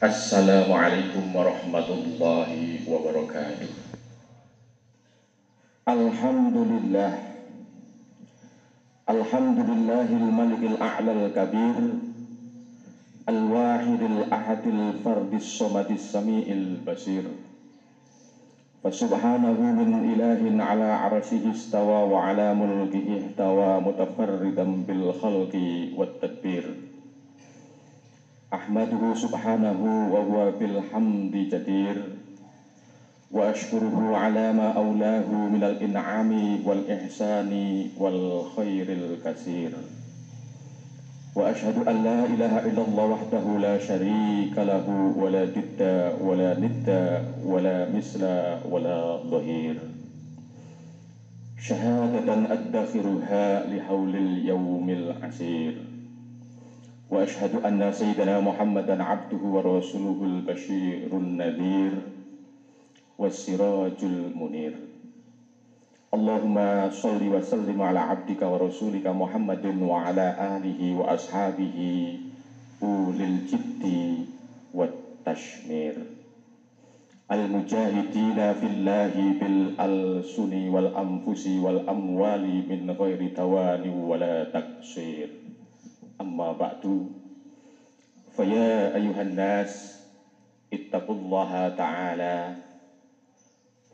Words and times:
Assalamualaikum 0.00 1.28
warahmatullahi 1.28 2.88
wabarakatuh. 2.88 3.68
Alhamdulillah. 5.84 7.20
Alhamdulillahil 9.04 10.24
malikil 10.32 10.80
a'lal 10.80 11.28
kabir. 11.36 12.00
Al-wahidil 13.28 14.24
ahadil 14.32 15.04
fardis 15.04 15.44
somadis 15.44 16.08
sami'il 16.08 16.80
basir. 16.80 17.28
Fasubhanahu 18.80 19.84
min 19.84 20.16
ilahin 20.16 20.64
ala 20.64 21.12
arsihi 21.12 21.52
istawa 21.52 22.08
wa 22.08 22.24
ala 22.24 22.56
mulkihi 22.56 23.36
ihtawa 23.36 23.84
mutafarridan 23.84 24.80
bil 24.88 25.12
khalqi 25.12 25.92
wat 25.92 26.24
tadbir. 26.24 26.89
أحمده 28.54 29.14
سبحانه 29.14 30.10
وهو 30.12 30.50
بالحمد 30.50 31.30
جدير 31.30 32.02
وأشكره 33.30 34.16
على 34.16 34.52
ما 34.52 34.72
أولاه 34.72 35.30
من 35.30 35.62
الإنعام 35.64 36.58
والإحسان 36.66 37.84
والخير 37.98 38.86
الكثير. 38.88 39.70
وأشهد 41.36 41.88
أن 41.88 42.04
لا 42.04 42.24
إله 42.24 42.66
إلا 42.66 42.82
الله 42.82 43.04
وحده 43.06 43.58
لا 43.58 43.78
شريك 43.78 44.58
له 44.58 45.14
ولا 45.16 45.44
ضد 45.44 45.80
ولا 46.20 46.58
ند 46.58 46.88
ولا 47.46 47.86
مثل 47.96 48.22
ولا 48.70 49.16
ظهير. 49.30 49.78
شهادة 51.62 52.34
أدخرها 52.52 53.66
لحول 53.66 54.16
اليوم 54.16 54.90
العسير. 54.90 55.89
وأشهد 57.10 57.64
أن 57.66 57.92
سيدنا 57.92 58.40
محمدا 58.40 59.02
عبده 59.02 59.42
ورسوله 59.42 60.18
البشير 60.24 61.10
النذير 61.12 61.92
والسراج 63.18 63.98
المنير. 64.02 64.74
اللهم 66.14 66.56
صل 66.90 67.22
وسلم 67.34 67.82
على 67.82 67.98
عبدك 67.98 68.42
ورسولك 68.42 69.06
محمد 69.06 69.64
وعلى 69.82 70.26
آله 70.56 70.80
وأصحابه 70.98 71.78
أولي 72.82 73.24
الجد 73.24 73.84
والتشمير. 74.74 75.94
المجاهدين 77.32 78.38
في 78.54 78.66
الله 78.66 79.14
بالألسن 79.40 80.52
والأنفس 80.68 81.46
والأموال 81.46 82.44
من 82.70 82.90
غير 82.90 83.20
توان 83.36 83.84
ولا 83.88 84.44
تقصير. 84.44 85.28
أما 86.39 86.51
بعد 86.51 87.09
فيا 88.35 88.95
أيها 88.95 89.21
الناس 89.21 90.01
اتقوا 90.73 91.15
الله 91.15 91.69
تعالى 91.69 92.55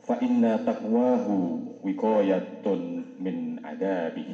فإن 0.02 0.64
تقواه 0.66 1.26
وقاية 1.84 2.64
من 3.20 3.36
عذابه 3.64 4.30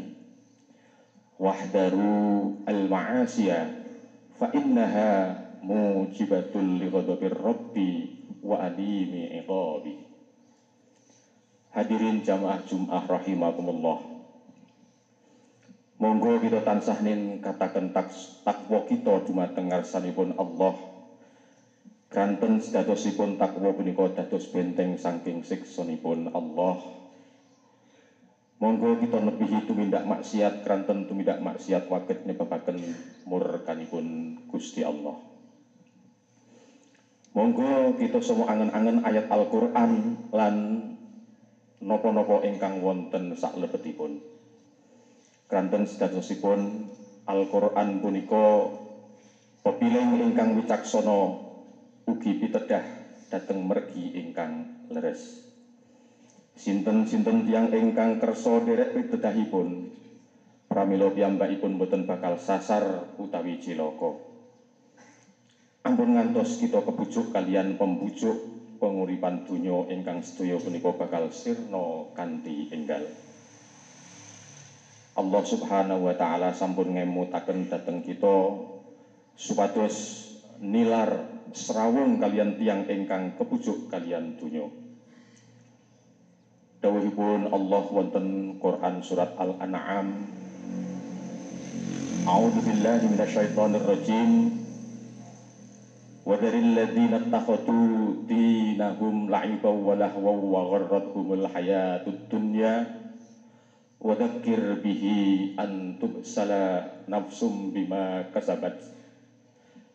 واحذروا 1.39 2.53
المعاصي 2.69 3.50
فإنها 4.41 5.08
موجبة 5.62 6.55
لغضب 6.55 7.22
الرب 7.25 7.77
وأليم 8.42 9.12
عقابه 9.33 9.98
Hadirin 11.69 12.25
jamaah 12.25 12.64
Jum'ah 12.64 13.05
rahimakumullah 13.06 14.11
Monggo 16.04 16.36
kita 16.44 16.68
tansah 16.68 17.00
nin 17.00 17.40
katakan 17.40 17.96
tak, 17.96 18.12
takwa 18.44 18.84
kita 18.84 19.23
dumateng 19.23 19.72
ngarsanipun 19.72 20.36
Allah. 20.36 20.76
Kanten 22.12 22.59
sedadosipun 22.59 23.40
takwa 23.40 23.72
punika 23.72 24.12
dados 24.12 24.52
benteng 24.52 25.00
saking 25.00 25.48
siksanipun 25.48 26.36
Allah. 26.36 26.76
Monggo 28.59 29.00
kita 29.00 29.16
nebihi 29.24 29.63
tumindak 29.63 30.03
maksiat 30.03 30.68
kanten 30.68 31.08
tumindak 31.08 31.40
maksiat 31.40 31.88
waget 31.88 32.28
nyebabaken 32.28 32.84
murkanipun 33.24 34.36
Gusti 34.52 34.84
Allah. 34.84 35.16
Monggo 37.31 37.96
kita 37.96 38.19
semua 38.19 38.52
angen-angen 38.52 39.08
ayat 39.08 39.31
Al-Qur'an 39.31 40.19
lan 40.36 40.56
nopo-nopo 41.80 42.44
ingkang 42.44 42.84
wonten 42.84 43.40
sak 43.40 43.56
Kanten 45.53 45.86
sedasosipun 45.86 46.90
Al-Qur'an 47.30 48.02
punika 48.02 48.74
pepiling 49.62 50.18
ingkang 50.25 50.58
wicaksana 50.58 51.30
ugi 52.09 52.41
pitedah 52.41 52.81
dhateng 53.30 53.62
mergi 53.62 54.18
ingkang 54.18 54.66
leres. 54.90 55.46
Sinten-sinten 56.58 57.46
tiang 57.46 57.69
ingkang 57.69 58.18
kersa 58.18 58.66
derek 58.66 58.97
pitedahipun 58.97 59.94
pramila 60.66 61.13
piyambakipun 61.13 61.78
boten 61.78 62.09
bakal 62.09 62.42
sasar 62.42 63.13
utawi 63.22 63.62
cilaka. 63.62 64.09
Ampun 65.86 66.18
ngantos 66.18 66.58
kita 66.58 66.81
kebujuk 66.81 67.30
kalian 67.30 67.78
pembujuk 67.78 68.42
penguripan 68.81 69.46
dunya 69.46 69.86
ingkang 69.94 70.25
sedaya 70.25 70.58
punika 70.58 70.97
bakal 70.97 71.30
sirna 71.30 72.09
kanthi 72.18 72.74
enggal. 72.74 73.06
Allah 75.13 75.46
Subhanahu 75.46 76.09
wa 76.09 76.16
taala 76.18 76.50
sampun 76.57 76.97
ngemutaken 76.97 77.69
dhateng 77.69 78.01
kita 78.01 78.66
supados 79.38 80.25
nilar 80.57 81.29
serawung 81.53 82.18
kalian 82.18 82.57
tiang 82.57 82.90
ingkang 82.90 83.38
kepujuk 83.38 83.94
kalian 83.94 84.41
dunya. 84.41 84.66
Dawuhipun 86.81 87.53
Allah 87.53 87.84
wonten 87.94 88.57
Quran 88.57 89.06
surat 89.06 89.38
Al-An'am. 89.38 90.34
A'udzu 92.25 92.59
billahi 92.66 93.06
minasyaitonir 93.13 93.85
rajim. 93.85 94.31
Wa 96.25 96.41
dzaril 96.41 96.74
ladzina 96.74 97.22
ittakhadhu 97.22 98.25
dinahum 98.25 99.30
la'iban 99.30 99.75
wa 99.78 99.94
lahwan 99.94 100.40
wa 100.41 100.62
gharratuhumul 100.74 101.45
hayatud 101.53 102.18
dunya 102.34 103.03
Wadakir 104.03 104.84
bihi 104.84 105.56
an 105.56 105.96
tubsala 105.96 106.84
nafsum 107.08 107.72
bima 107.72 108.28
kasabat. 108.36 108.75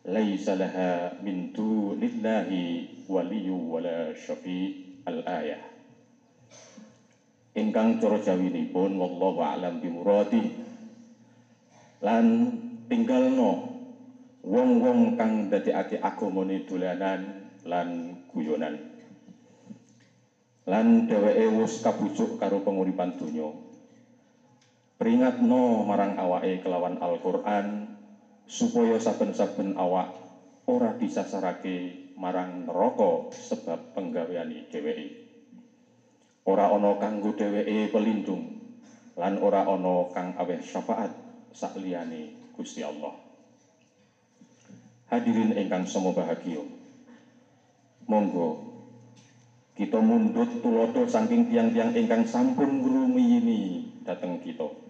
Laisa 0.09 0.57
laha 0.57 1.13
min 1.21 1.53
dunillahi 1.53 3.05
waliyu 3.05 3.53
wala 3.69 4.09
syafi 4.17 4.81
al-ayah. 5.05 5.61
Ingkang 7.53 8.01
coro 8.01 8.17
jawinipun 8.17 8.97
wallahu 8.97 9.45
a'lam 9.45 9.77
bimuradi 9.77 10.57
Lan 12.01 12.25
tinggalno 12.89 13.61
wong-wong 14.41 15.21
kang 15.21 15.53
dadekake 15.53 16.01
agamane 16.01 16.65
dolanan 16.65 17.45
lan 17.69 18.17
guyonan. 18.33 18.73
Lan 20.65 21.05
dheweke 21.05 21.45
wis 21.61 21.77
kabujuk 21.85 22.41
karo 22.41 22.65
penguripan 22.65 23.13
donya 23.13 23.69
peringatno 24.99 25.87
marang 25.87 26.19
awake 26.19 26.59
kelawan 26.59 26.99
Al-Qur'an 26.99 27.87
supaya 28.43 28.99
saben-saben 28.99 29.79
awak 29.79 30.11
ora 30.67 30.91
disasarake 30.91 32.11
marang 32.19 32.67
neraka 32.67 33.31
sebab 33.31 33.95
penggaweane 33.95 34.67
dheweke. 34.67 35.07
Ora 36.43 36.67
ana 36.67 36.99
kanggo 36.99 37.31
dheweke 37.31 37.87
pelindung 37.95 38.59
lan 39.15 39.39
ora 39.39 39.63
ana 39.63 40.11
kang 40.11 40.35
aweh 40.35 40.59
syafaat 40.59 41.15
sakliyane 41.55 42.51
Gusti 42.59 42.83
Allah. 42.83 43.15
Hadirin 45.07 45.55
ingkang 45.55 45.87
semua 45.87 46.11
bahagia. 46.11 46.59
Monggo 48.03 48.67
kita 49.79 50.03
mundut 50.03 50.59
tulodo 50.59 51.07
saking 51.07 51.47
tiang-tiang 51.47 51.95
ingkang 51.95 52.27
sampun 52.27 52.83
ngrumiyini 52.83 54.03
dateng 54.03 54.43
kita. 54.43 54.88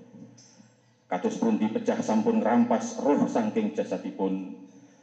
Kados 1.10 1.42
pun 1.42 1.58
dipecah 1.58 2.06
sampun 2.06 2.38
rampas 2.38 3.02
roh 3.02 3.26
saking 3.26 3.74
jasadipun 3.74 4.54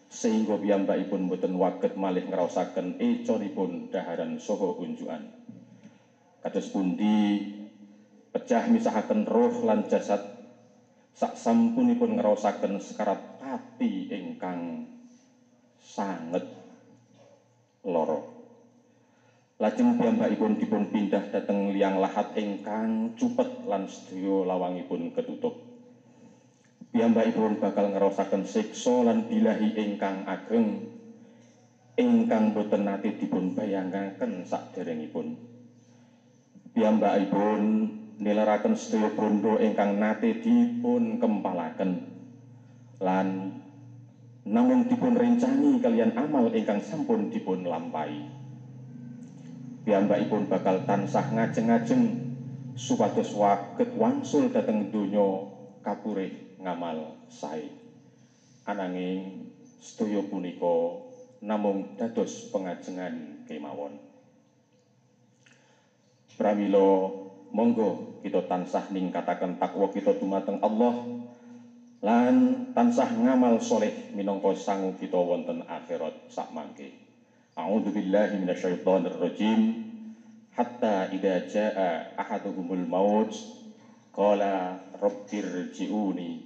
sehingga 0.07 0.55
piyambakipun 0.55 1.27
boten 1.27 1.59
waget 1.59 1.99
malih 1.99 2.23
ngraosaken 2.31 3.03
econipun 3.03 3.91
daharan 3.91 4.39
soho 4.39 4.79
unjukan. 4.79 5.27
Kados 6.47 6.71
pundi 6.71 7.43
pecah 8.31 8.71
misahaken 8.71 9.27
roh 9.27 9.51
lan 9.67 9.83
jasad 9.91 10.23
sak 11.11 11.35
sampunipun 11.35 12.15
ngraosaken 12.23 12.79
sekarat 12.79 13.43
pati 13.43 14.07
ingkang 14.07 14.87
sanget 15.83 16.47
loro. 17.83 18.23
Lajeng 19.59 19.99
piyambakipun 19.99 20.55
dipun 20.55 20.87
pindah 20.87 21.35
dhateng 21.35 21.75
liang 21.75 21.99
lahat 21.99 22.31
ingkang 22.39 23.11
cupet 23.19 23.67
lan 23.67 23.91
sedaya 23.91 24.47
lawangipun 24.55 25.11
ketutup 25.11 25.67
piyambakipun 26.97 27.61
bakal 27.61 27.93
ngerosaken 27.93 28.49
siksa 28.49 29.05
lan 29.05 29.29
bilahi 29.29 29.77
ingkang 29.77 30.25
ageng 30.25 30.89
ingkang 32.01 32.57
boten 32.57 32.89
nate 32.89 33.13
dipun 33.21 33.53
bayangaken 33.53 34.49
saderengipun 34.49 35.37
piyambakipun 36.73 37.61
nilaraken 38.17 38.81
sedaya 38.81 39.13
bondo 39.13 39.61
ingkang 39.61 40.01
nate 40.01 40.41
dipun 40.41 41.21
kempalaken 41.21 42.01
lan 43.05 43.53
namung 44.49 44.89
dipun 44.89 45.21
rencani 45.21 45.77
kalian 45.85 46.17
amal 46.17 46.49
ingkang 46.57 46.81
sampun 46.81 47.29
dipun 47.29 47.69
lampahi 47.69 48.25
piyambakipun 49.85 50.49
bakal 50.49 50.81
tansah 50.89 51.29
ngajeng-ngajeng 51.29 52.25
supados 52.73 53.37
waget 53.37 53.93
wangsul 54.01 54.49
dhateng 54.49 54.89
donya 54.89 55.45
kapurih 55.85 56.46
ngamal 56.67 57.15
sae. 57.31 57.71
Ananging 58.67 59.55
sedaya 59.79 60.19
punika 60.27 60.99
namung 61.47 61.95
dados 61.95 62.51
pengajengan 62.51 63.47
kemawon. 63.47 64.03
Pramila 66.35 67.07
monggo 67.55 68.19
kita 68.27 68.51
tansah 68.51 68.91
ningkataken 68.91 69.63
takwa 69.63 69.95
kita 69.95 70.19
dumateng 70.19 70.59
Allah 70.61 71.23
lan 72.03 72.37
tansah 72.75 73.15
ngamal 73.15 73.63
soleh 73.63 74.11
minangka 74.13 74.53
sangu 74.59 74.99
kita 74.99 75.17
wonten 75.17 75.63
akhirat 75.65 76.29
sak 76.29 76.51
mangke. 76.51 76.93
A'udzubillahi 77.57 78.43
minasyaitonir 78.43 79.17
rajim 79.17 79.61
hatta 80.53 81.09
idza 81.15 81.47
jaa 81.49 82.13
ahaduhumul 82.21 82.85
maut 82.85 83.33
qala 84.13 84.77
rabbir 85.01 85.73
ji'uni 85.73 86.46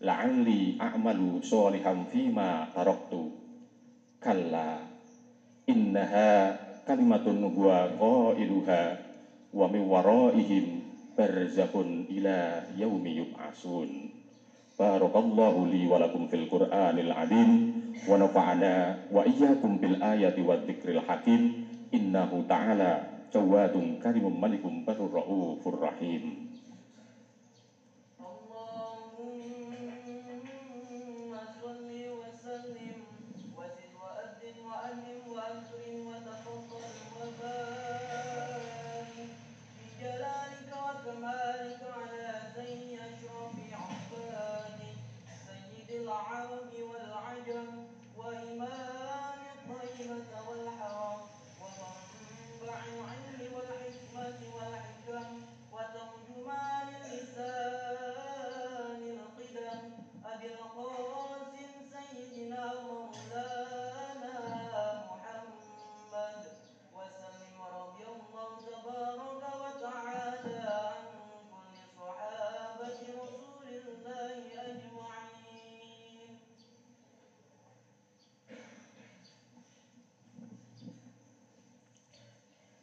la'alli 0.00 0.76
a'malu 0.76 1.40
sholihan 1.40 2.04
fima 2.12 2.68
taraktu. 2.72 3.32
Kalla 4.20 4.82
innaha 5.64 6.56
kalimatun 6.84 7.46
huwa 7.52 7.88
qailuha 7.96 8.82
wa 9.56 9.66
min 9.72 9.82
waraihim 9.88 10.66
barzakhun 11.16 12.10
ila 12.12 12.68
yaumi 12.76 13.24
yub'asun. 13.24 14.12
Barakallahu 14.76 15.72
li 15.72 15.88
wa 15.88 15.96
lakum 15.96 16.28
fil 16.28 16.44
qur'anil 16.52 17.12
azim 17.16 17.50
wa 18.04 18.20
nafa'ana 18.20 19.08
wa 19.08 19.24
iyyakum 19.24 19.80
bil 19.80 19.96
ayati 20.04 20.44
wadh-dhikril 20.44 21.00
hakim. 21.08 21.64
Innahu 21.88 22.44
ta'ala 22.44 23.24
jawadun 23.32 24.02
karimun 24.02 24.36
malikum 24.36 24.84
barur 24.84 25.08
raufur 25.08 25.80
rahim 25.80 26.50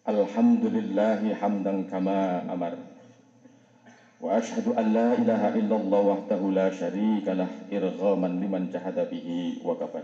Alhamdulillahi 0.03 1.31
hamdan 1.39 1.87
kama 1.87 2.43
amar. 2.51 2.75
Wa 4.19 4.35
ashadu 4.35 4.75
an 4.75 4.91
la 4.91 5.15
ilaha 5.15 5.55
illallah 5.55 6.01
wahdahu 6.03 6.51
la 6.51 6.67
sharika 6.75 7.31
lah 7.31 7.47
irghaman 7.71 8.43
liman 8.43 8.67
jahada 8.67 9.07
bihi 9.07 9.63
wa 9.63 9.79
kafar. 9.79 10.03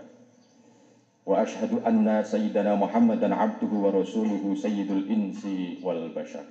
Wa 1.27 1.43
ashadu 1.43 1.83
anna 1.83 2.23
sayyidana 2.23 2.79
muhammadan 2.79 3.35
abduhu 3.35 3.83
wa 3.83 3.91
rasuluhu 3.91 4.55
sayyidul 4.55 5.03
insi 5.11 5.83
wal 5.83 6.07
bashar. 6.15 6.47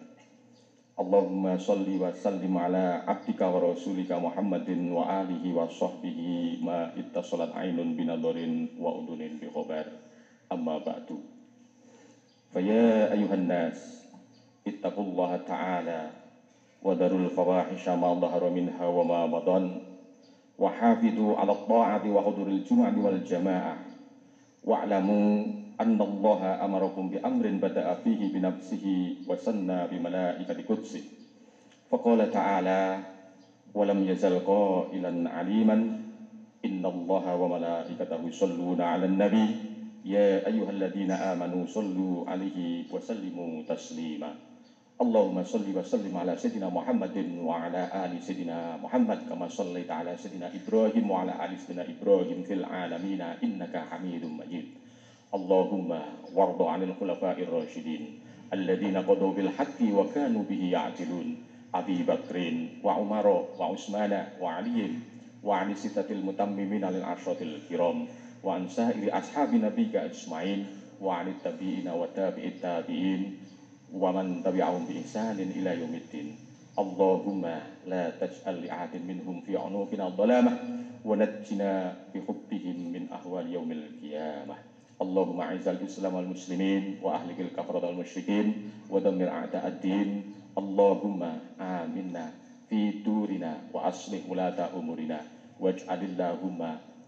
Allahumma 1.00 1.56
salli 1.56 1.96
wa 1.96 2.12
sallim 2.12 2.52
ala 2.52 3.00
abdika 3.08 3.48
wa 3.48 3.64
rasulika 3.64 4.20
muhammadin 4.20 4.92
wa 4.92 5.24
alihi 5.24 5.56
wa 5.56 5.64
sahbihi 5.64 6.60
ma 6.60 6.92
ittasalat 7.00 7.56
ainun 7.56 7.96
binadarin 7.96 8.76
wa 8.76 8.92
udunin 8.92 9.40
bi 9.40 9.48
khobar 9.48 9.88
amma 10.52 10.84
ba'du. 10.84 11.37
فيا 12.52 13.12
أيها 13.12 13.34
الناس 13.34 14.04
اتقوا 14.66 15.04
الله 15.04 15.36
تعالى 15.36 16.10
وذروا 16.82 17.18
الفواحش 17.18 17.88
ما 17.88 18.14
ظهر 18.14 18.50
منها 18.50 18.86
وما 18.86 19.26
بطن 19.26 19.80
وحافظوا 20.58 21.36
على 21.36 21.52
الطاعة 21.52 22.10
وحضور 22.10 22.46
الجمعة 22.46 23.04
والجماعة. 23.04 23.76
واعلموا 24.64 25.44
أن 25.80 26.02
الله 26.02 26.64
أمركم 26.64 27.08
بأمر 27.08 27.46
بدأ 27.62 27.94
فيه 27.94 28.32
بنفسه 28.32 29.14
وسنى 29.28 29.86
بملائكة 29.86 30.58
قدسه. 30.68 31.02
فقال 31.90 32.30
تعالى 32.30 32.98
ولم 33.74 34.04
يزل 34.04 34.38
قائلا 34.38 35.30
عليما 35.30 35.76
إن 36.64 36.86
الله 36.86 37.36
وملائكته 37.36 38.28
يصلون 38.28 38.80
على 38.80 39.06
النبي 39.06 39.48
يا 40.04 40.46
أيها 40.46 40.70
الذين 40.70 41.10
آمنوا 41.10 41.66
صلوا 41.66 42.30
عليه 42.30 42.86
وسلموا 42.92 43.62
تسليما. 43.68 44.30
اللهم 44.98 45.44
صل 45.44 45.66
وسلم 45.78 46.16
على 46.16 46.36
سيدنا 46.36 46.68
محمد 46.74 47.38
وعلى 47.38 47.82
آل 47.94 48.22
سيدنا 48.22 48.82
محمد 48.82 49.18
كما 49.30 49.48
صليت 49.48 49.90
على 49.90 50.16
سيدنا 50.18 50.50
إبراهيم 50.54 51.10
وعلى 51.10 51.32
آل 51.44 51.58
سيدنا 51.58 51.86
إبراهيم 51.86 52.42
في 52.42 52.54
العالمين 52.54 53.20
إنك 53.20 53.74
حميد 53.90 54.24
مجيد. 54.26 54.66
اللهم 55.34 55.90
وارض 56.34 56.62
عن 56.62 56.82
الخلفاء 56.82 57.42
الراشدين 57.42 58.02
الذين 58.52 58.96
قضوا 58.96 59.32
بالحق 59.32 59.78
وكانوا 59.82 60.42
به 60.50 60.62
يعدلون. 60.72 61.28
أبي 61.74 61.98
بكر 62.02 62.36
وعمر 62.84 63.26
وعثمان 63.58 64.12
وعلي 64.40 64.90
وعن 65.44 65.70
الستة 65.70 66.08
المتممين 66.10 66.84
للعشرة 66.84 67.40
الكرام. 67.42 67.98
وعن 68.43 68.67
سائر 68.69 69.17
أصحاب 69.17 69.53
نبيك 69.55 69.95
أجمعين 69.95 70.65
وعن 71.01 71.27
التابعين 71.27 71.87
وتابع 71.89 72.43
التابعين 72.43 73.21
ومن 73.93 74.43
تبعهم 74.43 74.85
بإحسان 74.85 75.39
إلى 75.39 75.79
يوم 75.79 75.93
الدين 75.95 76.35
اللهم 76.79 77.43
لا 77.87 78.03
تجعل 78.09 78.55
لأحد 78.65 78.93
منهم 79.07 79.41
في 79.41 79.57
عنقنا 79.57 80.07
الظلامة 80.07 80.53
ونجنا 81.05 81.95
بحبهم 82.15 82.77
من 82.93 83.03
أهوال 83.13 83.53
يوم 83.53 83.71
القيامة 83.71 84.55
اللهم 85.01 85.41
أعز 85.41 85.67
الإسلام 85.67 86.13
والمسلمين 86.15 86.97
وأهلك 87.03 87.39
الكفرة 87.39 87.87
والمشركين 87.87 88.47
ودمر 88.89 89.29
أعداء 89.29 89.67
الدين 89.67 90.09
اللهم 90.57 91.21
آمنا 91.61 92.25
في 92.69 92.91
دورنا 93.05 93.57
وأصلح 93.73 94.21
ولاة 94.29 94.59
أمورنا 94.79 95.19
واجعل 95.59 95.99
اللهم 96.03 96.59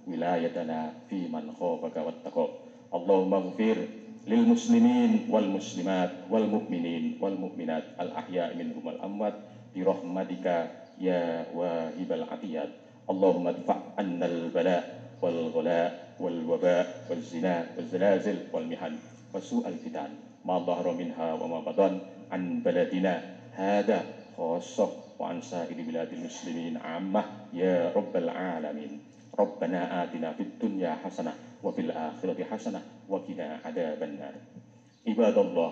wilayatana 0.09 0.95
fi 1.09 1.29
man 1.29 1.51
khafaka 1.57 2.01
wattaqab 2.05 2.51
Allahumma 2.91 3.39
ghfir 3.53 3.79
lil 4.27 4.45
muslimin 4.51 5.31
wal 5.31 5.47
muslimat 5.47 6.27
wal 6.27 6.45
mu'minin 6.45 7.17
wal 7.23 7.39
mu'minat 7.39 7.95
al 8.03 8.11
ahya'i 8.19 8.59
minhum 8.59 8.83
wal 8.83 8.99
amwat 8.99 9.39
bi 9.71 9.87
rahmatika 9.87 10.67
ya 10.99 11.47
wahibal 11.55 12.27
atiyat. 12.27 12.71
Allahumma 13.07 13.55
dfa' 13.55 13.95
anna 13.95 14.27
al 14.27 14.51
bala 14.51 14.79
wal 15.23 15.55
ghala 15.55 16.15
wal 16.19 16.41
waba 16.51 17.07
wal 17.07 17.23
zina 17.23 17.71
wal 17.79 17.87
zalazil 17.87 18.51
wal 18.51 18.67
mihan 18.67 18.99
wa 19.31 19.39
su'al 19.39 19.79
fitan. 19.79 20.11
Ma 20.43 20.59
dhahara 20.59 20.97
wa 21.39 21.47
ma 21.47 21.59
batan 21.63 22.01
an 22.33 22.65
hada 23.55 24.03
muslimin 26.17 26.75
ya 27.53 27.93
alamin 27.93 28.93
Rabbana 29.31 30.03
atina 30.03 30.35
fid 30.35 30.59
dunya 30.59 30.99
hasanah 31.01 31.35
wa 31.63 31.71
fil 31.73 31.91
akhirati 31.91 32.43
hasanah 32.45 32.83
wa 33.07 33.23
qina 33.23 33.63
adzaban 33.63 34.19
nar. 34.19 34.35
Ibadallah, 35.07 35.71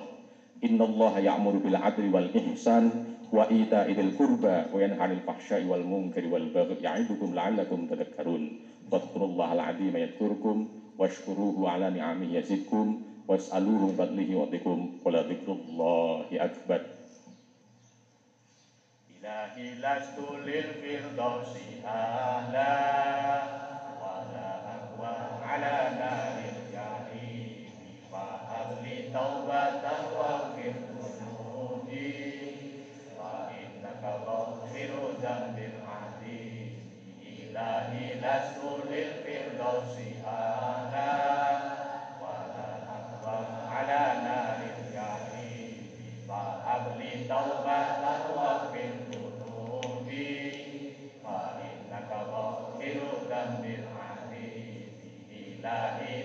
innallaha 0.62 1.18
ya'muru 1.20 1.60
bil 1.60 1.76
'adli 1.76 2.08
wal 2.08 2.30
ihsan 2.32 2.90
wa 3.28 3.44
ita'i 3.50 3.92
dzil 3.92 4.14
qurba 4.16 4.72
wa 4.72 4.78
yanha 4.80 5.04
'anil 5.04 5.20
fahsya'i 5.26 5.66
wal 5.68 5.84
munkari 5.84 6.30
wal 6.30 6.48
baghi 6.54 6.80
ya'idukum 6.80 7.34
la'allakum 7.34 7.90
tadhakkarun. 7.90 8.62
Fadhkurullaha 8.88 9.52
al-'azim 9.58 9.92
yadhkurkum 9.92 10.70
washkuruhu 10.96 11.68
'ala 11.68 11.92
ni'amihi 11.92 12.40
yazidkum 12.40 13.04
was'aluhu 13.28 13.92
fadlihi 13.98 14.38
wa 14.38 14.48
dhikum 14.48 15.02
wa 15.04 15.12
la 15.12 15.22
dhikrullahi 15.26 16.40
akbar. 16.40 16.98
إلهي 19.18 19.82
لست 19.82 20.16
للفردوس 20.46 21.54
أهلاً 21.84 22.97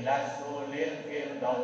las 0.03 0.41
oler 0.51 0.91
que 1.07 1.39
dans 1.39 1.63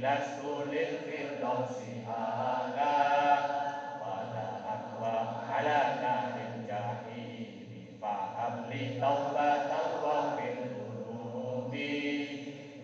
dasul 0.00 0.68
firdausi 1.08 2.04
ala 2.04 2.96
pada 3.96 4.46
akwa 4.68 5.14
ala 5.48 5.78
jahili 6.68 7.96
faham 7.96 8.68
li 8.68 9.00
taubat 9.00 9.72
alwafin 9.72 10.76
kurubi 10.76 11.96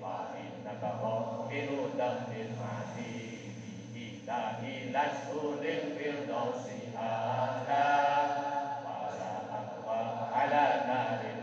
wa 0.00 0.33
inna 0.40 0.73
kahom 0.81 1.52
biru 1.52 1.92
dahil 2.00 2.49
mati 2.57 3.52
dahi 4.25 4.88
dasul 4.88 5.61
pada 8.88 9.33
akwa 9.61 10.00
ala 10.33 10.64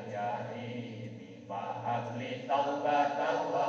jahili 0.09 1.13
faham 1.45 2.17
li 2.17 2.31
taubat 2.49 3.13
alwafin 3.21 3.68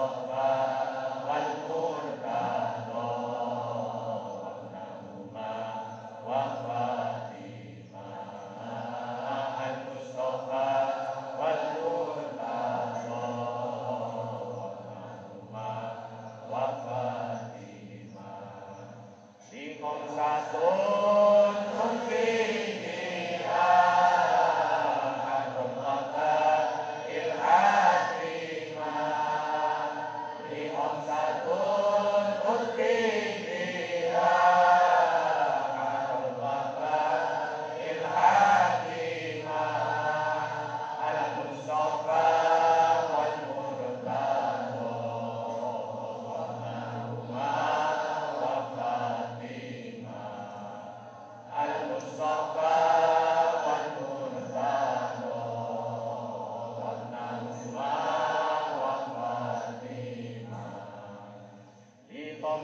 of 0.00 0.59